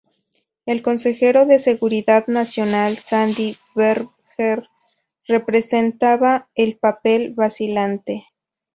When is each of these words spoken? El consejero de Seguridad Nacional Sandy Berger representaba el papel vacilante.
El 0.65 0.81
consejero 0.81 1.45
de 1.45 1.59
Seguridad 1.59 2.25
Nacional 2.25 2.97
Sandy 2.97 3.59
Berger 3.75 4.67
representaba 5.27 6.49
el 6.55 6.79
papel 6.79 7.35
vacilante. 7.35 8.25